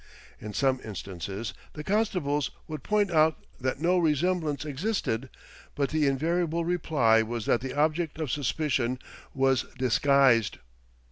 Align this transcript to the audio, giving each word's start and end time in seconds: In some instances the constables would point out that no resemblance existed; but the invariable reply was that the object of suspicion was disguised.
In 0.39 0.51
some 0.55 0.79
instances 0.83 1.53
the 1.73 1.83
constables 1.83 2.49
would 2.67 2.81
point 2.81 3.11
out 3.11 3.45
that 3.59 3.79
no 3.79 3.99
resemblance 3.99 4.65
existed; 4.65 5.29
but 5.75 5.91
the 5.91 6.07
invariable 6.07 6.65
reply 6.65 7.21
was 7.21 7.45
that 7.45 7.61
the 7.61 7.75
object 7.75 8.17
of 8.19 8.31
suspicion 8.31 8.97
was 9.35 9.65
disguised. 9.77 10.57